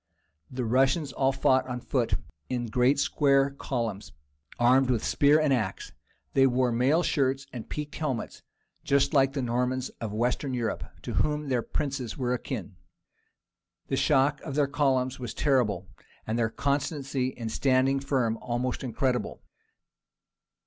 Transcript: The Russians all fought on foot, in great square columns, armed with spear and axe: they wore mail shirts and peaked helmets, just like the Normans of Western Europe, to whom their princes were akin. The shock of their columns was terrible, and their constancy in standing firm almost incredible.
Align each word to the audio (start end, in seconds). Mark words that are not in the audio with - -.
The 0.49 0.65
Russians 0.65 1.13
all 1.13 1.31
fought 1.31 1.67
on 1.67 1.79
foot, 1.79 2.15
in 2.49 2.65
great 2.69 2.97
square 2.99 3.51
columns, 3.51 4.13
armed 4.57 4.89
with 4.89 5.03
spear 5.05 5.39
and 5.39 5.53
axe: 5.53 5.91
they 6.33 6.47
wore 6.47 6.71
mail 6.71 7.03
shirts 7.03 7.45
and 7.53 7.69
peaked 7.69 7.93
helmets, 7.97 8.41
just 8.83 9.13
like 9.13 9.33
the 9.33 9.43
Normans 9.43 9.89
of 10.01 10.11
Western 10.11 10.55
Europe, 10.55 10.83
to 11.03 11.13
whom 11.21 11.49
their 11.49 11.61
princes 11.61 12.17
were 12.17 12.33
akin. 12.33 12.77
The 13.89 13.95
shock 13.95 14.41
of 14.41 14.55
their 14.55 14.65
columns 14.65 15.19
was 15.19 15.35
terrible, 15.35 15.87
and 16.25 16.35
their 16.35 16.49
constancy 16.49 17.27
in 17.27 17.49
standing 17.49 17.99
firm 17.99 18.37
almost 18.37 18.83
incredible. 18.83 19.43